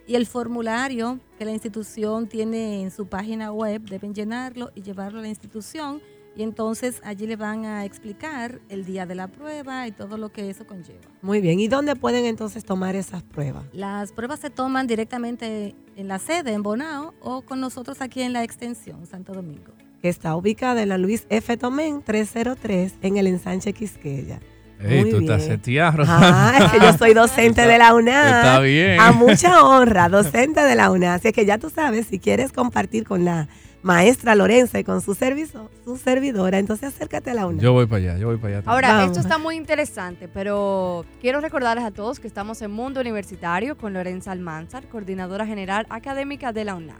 y 0.07 0.15
el 0.15 0.25
formulario 0.25 1.19
que 1.37 1.45
la 1.45 1.51
institución 1.51 2.27
tiene 2.27 2.81
en 2.81 2.91
su 2.91 3.07
página 3.07 3.51
web 3.51 3.81
deben 3.81 4.13
llenarlo 4.13 4.71
y 4.73 4.81
llevarlo 4.81 5.19
a 5.19 5.21
la 5.21 5.27
institución 5.27 6.01
y 6.37 6.43
entonces 6.43 7.01
allí 7.03 7.25
le 7.25 7.35
van 7.35 7.65
a 7.65 7.83
explicar 7.83 8.61
el 8.69 8.85
día 8.85 9.07
de 9.07 9.15
la 9.15 9.27
prueba 9.27 9.87
y 9.87 9.91
todo 9.91 10.17
lo 10.17 10.29
que 10.29 10.49
eso 10.51 10.67
conlleva. 10.67 11.01
Muy 11.23 11.41
bien, 11.41 11.59
¿y 11.59 11.67
dónde 11.67 11.95
pueden 11.95 12.25
entonces 12.25 12.63
tomar 12.63 12.95
esas 12.95 13.23
pruebas? 13.23 13.65
Las 13.73 14.11
pruebas 14.11 14.39
se 14.39 14.51
toman 14.51 14.85
directamente 14.85 15.75
en 15.95 16.07
la 16.07 16.19
sede, 16.19 16.53
en 16.53 16.61
Bonao, 16.61 17.15
o 17.21 17.41
con 17.41 17.59
nosotros 17.59 18.01
aquí 18.01 18.21
en 18.21 18.33
la 18.33 18.43
extensión, 18.43 19.07
Santo 19.07 19.33
Domingo. 19.33 19.73
Que 19.99 20.09
está 20.09 20.35
ubicada 20.35 20.83
en 20.83 20.89
la 20.89 20.99
Luis 20.99 21.25
F. 21.29 21.57
Tomén 21.57 22.03
303 22.03 22.93
en 23.01 23.17
el 23.17 23.25
ensanche 23.25 23.73
Quisqueya. 23.73 24.39
Ey, 24.79 25.09
tú 25.09 25.19
estás 25.19 25.43
seteado. 25.43 26.03
Ah, 26.05 26.59
es 26.59 26.71
que 26.71 26.79
yo 26.79 26.93
soy 26.97 27.13
docente 27.13 27.65
de 27.65 27.77
la 27.77 27.93
UNAM. 27.93 28.25
Está 28.25 28.59
bien. 28.59 28.99
A 28.99 29.11
mucha 29.11 29.63
honra, 29.63 30.09
docente 30.09 30.61
de 30.61 30.75
la 30.75 30.91
UNAM. 30.91 31.15
Así 31.15 31.31
que 31.31 31.45
ya 31.45 31.57
tú 31.57 31.69
sabes, 31.69 32.07
si 32.07 32.19
quieres 32.19 32.51
compartir 32.51 33.05
con 33.05 33.25
la 33.25 33.47
maestra 33.81 34.35
Lorenza 34.35 34.79
y 34.79 34.83
con 34.83 35.01
su 35.01 35.15
servicio, 35.15 35.71
su 35.83 35.97
servidora, 35.97 36.59
entonces 36.59 36.93
acércate 36.93 37.31
a 37.31 37.33
la 37.33 37.47
UNAM. 37.47 37.61
Yo 37.61 37.73
voy 37.73 37.85
para 37.85 38.03
allá, 38.03 38.17
yo 38.17 38.27
voy 38.27 38.37
para 38.37 38.57
allá. 38.57 38.69
Ahora, 38.69 39.05
esto 39.05 39.19
está 39.19 39.37
muy 39.37 39.55
interesante, 39.55 40.27
pero 40.27 41.05
quiero 41.21 41.41
recordarles 41.41 41.85
a 41.85 41.91
todos 41.91 42.19
que 42.19 42.27
estamos 42.27 42.61
en 42.61 42.71
Mundo 42.71 43.01
Universitario 43.01 43.77
con 43.77 43.93
Lorenza 43.93 44.31
Almanzar, 44.31 44.87
coordinadora 44.87 45.45
general 45.45 45.87
académica 45.89 46.51
de 46.53 46.65
la 46.65 46.75
UNAM. 46.75 46.99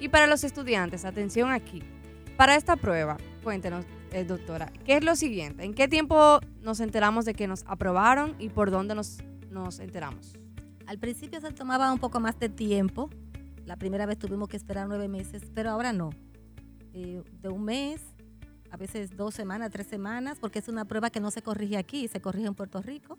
Y 0.00 0.08
para 0.08 0.26
los 0.26 0.44
estudiantes, 0.44 1.04
atención 1.04 1.50
aquí. 1.52 1.82
Para 2.36 2.56
esta 2.56 2.74
prueba, 2.76 3.16
cuéntenos, 3.44 3.84
eh, 4.14 4.24
doctora, 4.24 4.72
¿qué 4.84 4.96
es 4.96 5.04
lo 5.04 5.16
siguiente? 5.16 5.64
¿En 5.64 5.74
qué 5.74 5.88
tiempo 5.88 6.38
nos 6.62 6.78
enteramos 6.78 7.24
de 7.24 7.34
que 7.34 7.48
nos 7.48 7.64
aprobaron 7.66 8.36
y 8.38 8.48
por 8.48 8.70
dónde 8.70 8.94
nos, 8.94 9.18
nos 9.50 9.80
enteramos? 9.80 10.38
Al 10.86 10.98
principio 11.00 11.40
se 11.40 11.50
tomaba 11.50 11.92
un 11.92 11.98
poco 11.98 12.20
más 12.20 12.38
de 12.38 12.48
tiempo. 12.48 13.10
La 13.66 13.76
primera 13.76 14.06
vez 14.06 14.16
tuvimos 14.16 14.48
que 14.48 14.56
esperar 14.56 14.86
nueve 14.86 15.08
meses, 15.08 15.42
pero 15.52 15.70
ahora 15.70 15.92
no. 15.92 16.10
Eh, 16.92 17.24
de 17.42 17.48
un 17.48 17.64
mes, 17.64 18.02
a 18.70 18.76
veces 18.76 19.16
dos 19.16 19.34
semanas, 19.34 19.72
tres 19.72 19.88
semanas, 19.88 20.38
porque 20.38 20.60
es 20.60 20.68
una 20.68 20.84
prueba 20.84 21.10
que 21.10 21.18
no 21.18 21.32
se 21.32 21.42
corrige 21.42 21.76
aquí, 21.76 22.06
se 22.06 22.20
corrige 22.20 22.46
en 22.46 22.54
Puerto 22.54 22.80
Rico. 22.82 23.18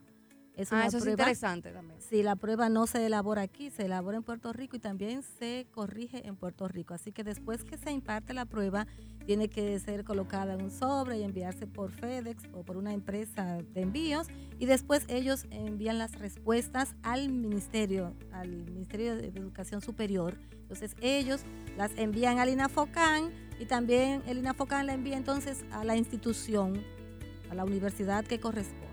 Es 0.58 0.72
ah, 0.72 0.86
eso 0.86 0.98
es 1.00 1.06
interesante 1.06 1.72
también. 1.72 2.00
Sí, 2.02 2.24
la 2.24 2.36
prueba 2.38 2.70
no 2.70 2.88
se 2.88 3.06
elabora 3.06 3.42
aquí, 3.42 3.70
se 3.70 3.86
elabora 3.86 4.18
en 4.18 4.24
Puerto 4.24 4.54
Rico 4.54 4.78
y 4.78 4.80
también 4.80 5.22
se 5.22 5.68
corrige 5.72 6.26
en 6.26 6.38
Puerto 6.38 6.68
Rico. 6.68 6.94
Así 6.94 7.12
que 7.12 7.24
después 7.24 7.64
que 7.64 7.78
se 7.78 7.92
imparte 7.92 8.34
la 8.34 8.46
prueba, 8.46 8.88
tiene 9.26 9.50
que 9.50 9.78
ser 9.80 10.04
colocada 10.04 10.54
en 10.54 10.62
un 10.62 10.72
sobre 10.72 11.20
y 11.20 11.24
enviarse 11.24 11.68
por 11.68 11.92
FedEx 11.92 12.44
o 12.54 12.64
por 12.64 12.78
una 12.78 12.94
empresa 12.94 13.58
de 13.74 13.82
envíos 13.82 14.28
y 14.60 14.66
después 14.66 15.04
ellos 15.08 15.46
envían 15.50 15.98
las 15.98 16.14
respuestas 16.20 16.96
al 17.04 17.30
ministerio, 17.30 18.16
al 18.32 18.50
Ministerio 18.50 19.16
de 19.16 19.28
Educación 19.28 19.82
Superior. 19.82 20.38
Entonces 20.52 20.96
ellos 21.02 21.42
las 21.76 21.92
envían 21.98 22.40
al 22.40 22.50
INAFOCAN 22.50 23.32
y 23.60 23.66
también 23.66 24.22
el 24.28 24.38
INAFOCAN 24.38 24.86
la 24.86 24.94
envía 24.94 25.18
entonces 25.18 25.66
a 25.72 25.84
la 25.84 25.98
institución, 25.98 26.82
a 27.50 27.56
la 27.56 27.66
universidad 27.66 28.24
que 28.26 28.40
corresponde. 28.40 28.85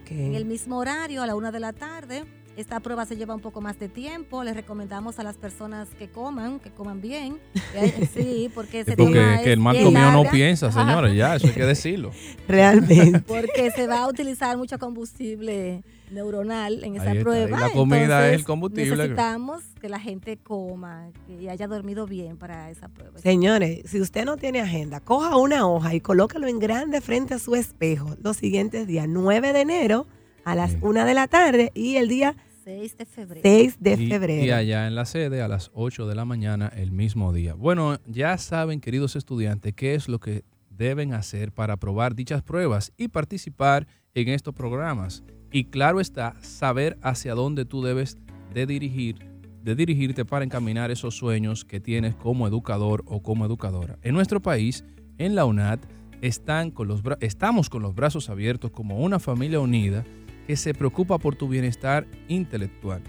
En 0.10 0.36
el 0.36 0.46
mismo 0.46 0.78
horario, 0.78 1.24
a 1.24 1.28
la 1.28 1.36
una 1.36 1.52
de 1.52 1.60
la 1.60 1.74
tarde. 1.74 2.24
Esta 2.60 2.82
prueba 2.82 3.06
se 3.06 3.16
lleva 3.16 3.34
un 3.34 3.40
poco 3.40 3.62
más 3.62 3.80
de 3.80 3.88
tiempo. 3.88 4.44
Les 4.44 4.54
recomendamos 4.54 5.18
a 5.18 5.24
las 5.24 5.38
personas 5.38 5.88
que 5.98 6.10
coman, 6.10 6.60
que 6.60 6.70
coman 6.72 7.00
bien. 7.00 7.38
sí, 8.14 8.52
porque 8.54 8.82
ese 8.82 8.98
porque 8.98 9.40
que 9.46 9.54
el 9.54 9.62
mal 9.62 9.82
comido 9.82 10.12
no 10.12 10.30
piensa, 10.30 10.70
señores, 10.70 11.16
ya, 11.16 11.38
eso 11.38 11.48
hay 11.48 11.54
que 11.54 11.66
decirlo. 11.66 12.12
Realmente. 12.50 13.22
Porque 13.22 13.72
se 13.72 13.88
va 13.88 14.00
a 14.00 14.10
utilizar 14.10 14.58
mucho 14.58 14.78
combustible 14.78 15.86
neuronal 16.12 16.84
en 16.84 16.98
esa 16.98 17.14
prueba. 17.14 17.62
la 17.62 17.70
comida 17.70 18.28
es 18.28 18.40
el 18.40 18.44
combustible. 18.44 18.98
Necesitamos 18.98 19.64
que 19.80 19.88
la 19.88 20.00
gente 20.02 20.36
coma 20.36 21.12
y 21.30 21.48
haya 21.48 21.66
dormido 21.66 22.08
bien 22.08 22.36
para 22.36 22.70
esa 22.70 22.90
prueba. 22.90 23.20
Señores, 23.20 23.90
si 23.90 24.02
usted 24.02 24.26
no 24.26 24.36
tiene 24.36 24.60
agenda, 24.60 25.00
coja 25.00 25.38
una 25.38 25.66
hoja 25.66 25.96
y 25.96 26.02
colócalo 26.02 26.50
en 26.50 26.60
grande 26.60 27.00
frente 27.00 27.36
a 27.36 27.40
su 27.40 27.56
espejo 27.56 28.18
los 28.22 28.36
siguientes 28.36 28.86
días, 28.86 29.08
9 29.08 29.54
de 29.54 29.62
enero 29.62 30.08
a 30.44 30.56
las 30.56 30.76
1 30.82 31.06
de 31.06 31.14
la 31.14 31.28
tarde 31.28 31.72
y 31.74 31.96
el 31.96 32.10
día 32.10 32.36
6 32.64 32.98
de 32.98 33.06
febrero. 33.06 33.42
6 33.44 33.78
de 33.80 33.98
febrero. 33.98 34.44
Y 34.44 34.52
allá 34.52 34.88
en 34.88 34.96
la 34.96 35.06
sede 35.06 35.42
a 35.42 35.48
las 35.48 35.72
8 35.74 36.08
de 36.08 36.16
la 36.16 36.26
mañana 36.26 36.72
el 36.76 36.92
mismo 36.92 37.32
día. 37.32 37.54
Bueno, 37.54 38.00
ya 38.06 38.38
saben, 38.38 38.82
queridos 38.82 39.16
estudiantes, 39.16 39.74
qué 39.74 39.96
es 39.96 40.10
lo 40.10 40.20
que 40.20 40.44
deben 40.70 41.14
hacer 41.14 41.52
para 41.52 41.74
aprobar 41.74 42.16
dichas 42.16 42.42
pruebas 42.42 42.92
y 42.98 43.08
participar 43.08 43.88
en 44.14 44.30
estos 44.30 44.54
programas. 44.54 45.24
Y 45.52 45.66
claro 45.66 46.00
está, 46.00 46.36
saber 46.42 46.98
hacia 47.02 47.34
dónde 47.34 47.66
tú 47.66 47.82
debes 47.82 48.18
de 48.54 48.66
dirigir, 48.66 49.18
de 49.64 49.76
dirigirte 49.76 50.26
para 50.26 50.46
encaminar 50.46 50.92
esos 50.92 51.16
sueños 51.16 51.66
que 51.66 51.80
tienes 51.80 52.16
como 52.16 52.48
educador 52.48 53.04
o 53.08 53.22
como 53.22 53.46
educadora. 53.46 53.98
En 54.02 54.14
nuestro 54.14 54.42
país, 54.42 54.84
en 55.18 55.36
la 55.36 55.46
UNAD, 55.46 55.80
están 56.22 56.72
con 56.72 56.88
los 56.90 57.02
estamos 57.22 57.70
con 57.70 57.82
los 57.82 57.96
brazos 57.96 58.30
abiertos 58.30 58.72
como 58.72 59.00
una 59.00 59.20
familia 59.20 59.62
unida 59.62 60.04
que 60.50 60.58
se 60.58 60.74
preocupa 60.74 61.20
por 61.20 61.36
tu 61.36 61.48
bienestar 61.48 62.08
intelectual. 62.28 63.04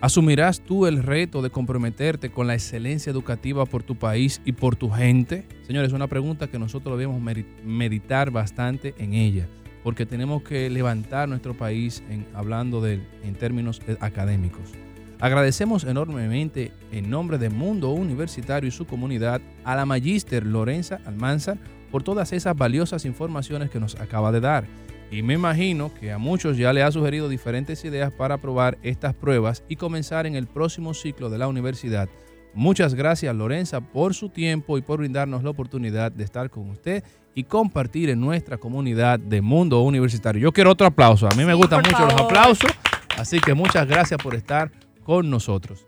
¿Asumirás 0.00 0.60
tú 0.60 0.86
el 0.86 1.02
reto 1.02 1.42
de 1.42 1.50
comprometerte 1.50 2.30
con 2.30 2.46
la 2.46 2.54
excelencia 2.54 3.10
educativa 3.10 3.66
por 3.66 3.82
tu 3.82 3.96
país 3.96 4.40
y 4.44 4.52
por 4.52 4.76
tu 4.76 4.88
gente? 4.90 5.44
Señores, 5.66 5.88
es 5.88 5.92
una 5.92 6.06
pregunta 6.06 6.46
que 6.46 6.56
nosotros 6.56 6.96
debemos 6.96 7.20
meditar 7.64 8.30
bastante 8.30 8.94
en 8.98 9.14
ella, 9.14 9.48
porque 9.82 10.06
tenemos 10.06 10.44
que 10.44 10.70
levantar 10.70 11.28
nuestro 11.28 11.54
país 11.54 12.00
hablando 12.32 12.80
de, 12.80 13.00
en 13.24 13.34
términos 13.34 13.82
eh, 13.88 13.96
académicos. 13.98 14.70
Agradecemos 15.18 15.82
enormemente 15.82 16.70
en 16.92 17.10
nombre 17.10 17.38
de 17.38 17.50
Mundo 17.50 17.90
Universitario 17.90 18.68
y 18.68 18.70
su 18.70 18.86
comunidad 18.86 19.42
a 19.64 19.74
la 19.74 19.84
magíster 19.84 20.46
Lorenza 20.46 21.00
Almanzar 21.06 21.58
por 21.90 22.04
todas 22.04 22.32
esas 22.32 22.56
valiosas 22.56 23.04
informaciones 23.04 23.68
que 23.68 23.80
nos 23.80 23.96
acaba 23.96 24.30
de 24.30 24.38
dar 24.38 24.64
y 25.10 25.22
me 25.22 25.34
imagino 25.34 25.92
que 25.94 26.12
a 26.12 26.18
muchos 26.18 26.56
ya 26.56 26.72
le 26.72 26.82
ha 26.82 26.90
sugerido 26.90 27.28
diferentes 27.28 27.84
ideas 27.84 28.12
para 28.12 28.38
probar 28.38 28.78
estas 28.82 29.14
pruebas 29.14 29.62
y 29.68 29.76
comenzar 29.76 30.26
en 30.26 30.34
el 30.34 30.46
próximo 30.46 30.94
ciclo 30.94 31.30
de 31.30 31.38
la 31.38 31.48
universidad. 31.48 32.08
Muchas 32.54 32.94
gracias 32.94 33.34
Lorenza 33.34 33.80
por 33.80 34.14
su 34.14 34.28
tiempo 34.28 34.78
y 34.78 34.82
por 34.82 34.98
brindarnos 34.98 35.42
la 35.42 35.50
oportunidad 35.50 36.12
de 36.12 36.24
estar 36.24 36.50
con 36.50 36.70
usted 36.70 37.02
y 37.34 37.44
compartir 37.44 38.10
en 38.10 38.20
nuestra 38.20 38.58
comunidad 38.58 39.18
de 39.18 39.40
mundo 39.40 39.82
universitario. 39.82 40.40
Yo 40.40 40.52
quiero 40.52 40.70
otro 40.70 40.86
aplauso. 40.86 41.26
A 41.26 41.34
mí 41.34 41.44
me 41.44 41.54
gustan 41.54 41.82
mucho 41.82 42.04
los 42.04 42.14
aplausos, 42.14 42.70
así 43.18 43.40
que 43.40 43.54
muchas 43.54 43.88
gracias 43.88 44.22
por 44.22 44.34
estar 44.34 44.70
con 45.02 45.28
nosotros. 45.28 45.86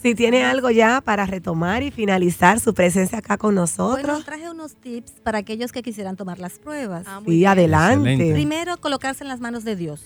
Si 0.00 0.14
tiene 0.14 0.44
algo 0.44 0.70
ya 0.70 1.00
para 1.00 1.26
retomar 1.26 1.82
y 1.82 1.90
finalizar 1.90 2.60
su 2.60 2.74
presencia 2.74 3.18
acá 3.18 3.36
con 3.36 3.54
nosotros. 3.54 4.02
Bueno, 4.02 4.24
traje 4.24 4.50
unos 4.50 4.76
tips 4.76 5.12
para 5.22 5.38
aquellos 5.38 5.72
que 5.72 5.82
quisieran 5.82 6.16
tomar 6.16 6.38
las 6.38 6.58
pruebas. 6.58 7.04
Ah, 7.06 7.20
sí, 7.26 7.44
adelante. 7.44 8.32
Primero, 8.32 8.76
colocarse 8.78 9.24
en 9.24 9.28
las 9.28 9.40
manos 9.40 9.64
de 9.64 9.76
Dios. 9.76 10.04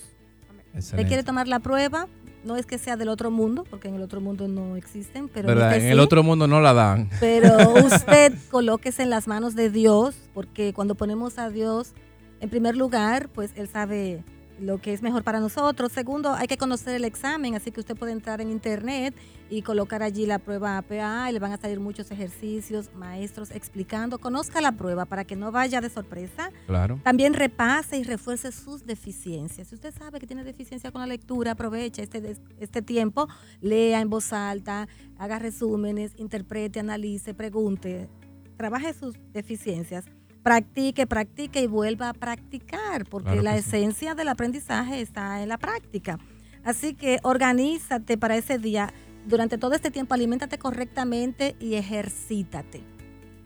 Excelente. 0.73 1.07
quiere 1.07 1.23
tomar 1.23 1.47
la 1.47 1.59
prueba, 1.59 2.07
no 2.43 2.55
es 2.55 2.65
que 2.65 2.77
sea 2.77 2.97
del 2.97 3.09
otro 3.09 3.31
mundo, 3.31 3.63
porque 3.69 3.87
en 3.87 3.95
el 3.95 4.01
otro 4.01 4.21
mundo 4.21 4.47
no 4.47 4.75
existen, 4.75 5.27
pero 5.27 5.51
en, 5.51 5.57
este 5.57 5.91
el 5.91 5.99
otro 5.99 6.23
mundo 6.23 6.47
no 6.47 6.61
la 6.61 6.73
dan. 6.73 7.09
Pero 7.19 7.73
usted 7.85 8.33
colóquese 8.51 9.03
en 9.03 9.09
las 9.09 9.27
manos 9.27 9.55
de 9.55 9.69
Dios, 9.69 10.15
porque 10.33 10.73
cuando 10.73 10.95
ponemos 10.95 11.39
a 11.39 11.49
Dios 11.49 11.93
en 12.39 12.49
primer 12.49 12.75
lugar, 12.75 13.29
pues 13.29 13.51
Él 13.55 13.67
sabe 13.67 14.23
lo 14.59 14.79
que 14.79 14.93
es 14.93 15.01
mejor 15.01 15.23
para 15.23 15.39
nosotros. 15.39 15.91
Segundo, 15.91 16.33
hay 16.33 16.47
que 16.47 16.57
conocer 16.57 16.95
el 16.95 17.05
examen, 17.05 17.55
así 17.55 17.71
que 17.71 17.79
usted 17.79 17.95
puede 17.95 18.11
entrar 18.11 18.41
en 18.41 18.49
internet 18.49 19.15
y 19.49 19.61
colocar 19.61 20.03
allí 20.03 20.25
la 20.25 20.39
prueba 20.39 20.77
APA 20.77 21.29
y 21.29 21.33
le 21.33 21.39
van 21.39 21.53
a 21.53 21.57
salir 21.57 21.79
muchos 21.79 22.11
ejercicios, 22.11 22.93
maestros 22.93 23.51
explicando. 23.51 24.17
Conozca 24.17 24.59
la 24.61 24.73
prueba 24.73 25.05
para 25.05 25.25
que 25.25 25.35
no 25.35 25.51
vaya 25.51 25.81
de 25.81 25.89
sorpresa. 25.89 26.51
Claro. 26.65 26.99
También 27.03 27.33
repase 27.33 27.97
y 27.97 28.03
refuerce 28.03 28.51
sus 28.51 28.85
deficiencias. 28.85 29.69
Si 29.69 29.75
usted 29.75 29.93
sabe 29.93 30.19
que 30.19 30.27
tiene 30.27 30.43
deficiencia 30.43 30.91
con 30.91 31.01
la 31.01 31.07
lectura, 31.07 31.51
aproveche 31.51 32.03
este, 32.03 32.37
este 32.59 32.81
tiempo, 32.81 33.27
lea 33.61 34.01
en 34.01 34.09
voz 34.09 34.33
alta, 34.33 34.87
haga 35.17 35.39
resúmenes, 35.39 36.13
interprete, 36.17 36.79
analice, 36.79 37.33
pregunte, 37.33 38.09
trabaje 38.57 38.93
sus 38.93 39.15
deficiencias 39.33 40.05
practique, 40.47 41.07
practique 41.07 41.61
y 41.61 41.67
vuelva 41.67 42.07
a 42.07 42.13
practicar, 42.13 43.03
porque 43.03 43.41
la 43.41 43.57
esencia 43.57 44.15
del 44.15 44.29
aprendizaje 44.29 45.01
está 45.01 45.43
en 45.43 45.49
la 45.49 45.57
práctica. 45.57 46.19
Así 46.63 46.93
que 46.93 47.19
organízate 47.21 48.17
para 48.17 48.37
ese 48.37 48.57
día. 48.57 48.93
Durante 49.27 49.57
todo 49.57 49.73
este 49.73 49.91
tiempo, 49.91 50.13
aliméntate 50.13 50.57
correctamente 50.57 51.57
y 51.59 51.75
ejercítate. 51.75 52.81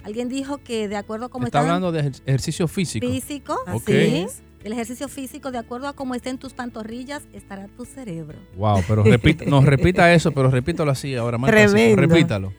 Alguien 0.03 0.29
dijo 0.29 0.59
que 0.59 0.87
de 0.87 0.95
acuerdo 0.95 1.25
a 1.25 1.29
cómo 1.29 1.47
está. 1.47 1.61
hablando 1.61 1.91
de 1.91 2.11
ejercicio 2.27 2.67
físico. 2.67 3.07
Físico, 3.07 3.57
así 3.65 4.27
El 4.63 4.73
ejercicio 4.73 5.07
físico, 5.07 5.49
de 5.49 5.57
acuerdo 5.57 5.87
a 5.87 5.93
cómo 5.93 6.13
estén 6.13 6.37
tus 6.37 6.53
pantorrillas, 6.53 7.23
estará 7.33 7.67
tu 7.67 7.83
cerebro. 7.83 8.37
Wow, 8.57 8.83
pero 8.87 9.01
repita, 9.01 9.45
nos 9.45 9.65
repita 9.65 10.13
eso, 10.13 10.31
pero 10.33 10.51
repítalo 10.51 10.91
así 10.91 11.15
ahora, 11.15 11.39
más 11.39 11.49
repítalo 11.49 12.53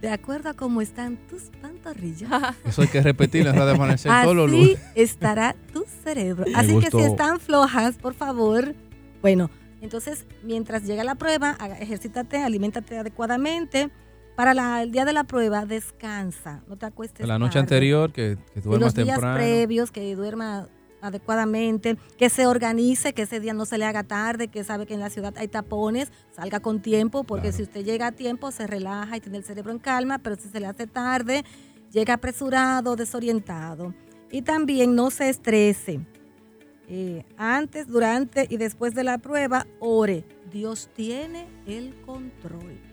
de 0.00 0.10
acuerdo 0.10 0.50
a 0.50 0.54
cómo 0.54 0.80
están 0.80 1.16
tus 1.28 1.44
pantorrillas. 1.60 2.30
Eso 2.64 2.82
hay 2.82 2.88
que 2.88 3.02
repetirlo 3.02 3.50
en 3.50 3.56
Radio 3.56 3.74
Amanecer 3.74 4.12
todos 4.22 4.36
los 4.36 4.50
lunes. 4.50 4.78
estará 4.94 5.56
tu 5.72 5.84
cerebro. 6.04 6.44
Así 6.54 6.78
que 6.78 6.90
si 6.90 7.00
están 7.00 7.40
flojas, 7.40 7.96
por 7.96 8.14
favor, 8.14 8.74
bueno, 9.20 9.50
entonces 9.80 10.26
mientras 10.42 10.84
llega 10.84 11.04
la 11.04 11.16
prueba, 11.16 11.56
ejercítate, 11.80 12.38
aliméntate 12.38 12.98
adecuadamente. 12.98 13.90
Para 14.36 14.82
el 14.82 14.92
día 14.92 15.04
de 15.04 15.12
la 15.12 15.24
prueba, 15.24 15.66
descansa, 15.66 16.62
no 16.68 16.76
te 16.76 16.86
acuestes. 16.86 17.26
La 17.26 17.40
noche 17.40 17.58
anterior, 17.58 18.12
que, 18.12 18.38
que 18.54 18.60
duermas 18.60 18.94
temprano. 18.94 19.20
Los 19.20 19.34
días 19.34 19.36
previos, 19.36 19.90
que 19.90 20.14
duerma 20.14 20.68
adecuadamente, 21.00 21.96
que 22.16 22.30
se 22.30 22.46
organice, 22.46 23.12
que 23.12 23.22
ese 23.22 23.40
día 23.40 23.54
no 23.54 23.66
se 23.66 23.78
le 23.78 23.84
haga 23.84 24.02
tarde, 24.02 24.48
que 24.48 24.64
sabe 24.64 24.86
que 24.86 24.94
en 24.94 25.00
la 25.00 25.10
ciudad 25.10 25.34
hay 25.36 25.48
tapones, 25.48 26.10
salga 26.34 26.60
con 26.60 26.80
tiempo, 26.80 27.24
porque 27.24 27.52
si 27.52 27.62
usted 27.62 27.84
llega 27.84 28.08
a 28.08 28.12
tiempo 28.12 28.50
se 28.50 28.66
relaja 28.66 29.16
y 29.16 29.20
tiene 29.20 29.38
el 29.38 29.44
cerebro 29.44 29.72
en 29.72 29.78
calma, 29.78 30.18
pero 30.18 30.36
si 30.36 30.48
se 30.48 30.60
le 30.60 30.66
hace 30.66 30.86
tarde, 30.86 31.44
llega 31.92 32.14
apresurado, 32.14 32.96
desorientado. 32.96 33.94
Y 34.30 34.42
también 34.42 34.94
no 34.94 35.10
se 35.10 35.28
estrese. 35.28 36.00
Eh, 36.88 37.24
antes, 37.36 37.86
durante 37.86 38.46
y 38.48 38.56
después 38.56 38.94
de 38.94 39.04
la 39.04 39.18
prueba, 39.18 39.66
ore. 39.78 40.24
Dios 40.50 40.88
tiene 40.94 41.46
el 41.66 41.94
control. 42.06 42.87